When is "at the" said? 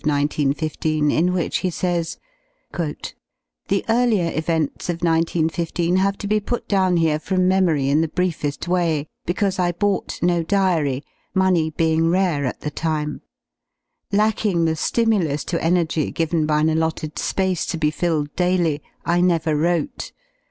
12.47-12.71